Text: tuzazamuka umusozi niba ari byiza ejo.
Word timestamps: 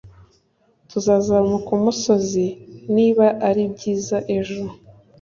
tuzazamuka 0.89 1.69
umusozi 1.77 2.45
niba 2.95 3.25
ari 3.47 3.63
byiza 3.73 4.17
ejo. 4.37 4.61